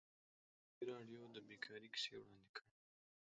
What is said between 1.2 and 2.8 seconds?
د بیکاري کیسې وړاندې کړي.